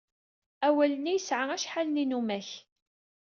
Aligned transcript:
Awal-nni 0.67 1.13
yesɛa 1.15 1.45
acḥal 1.55 1.87
n 1.89 1.99
yinumak. 2.01 2.49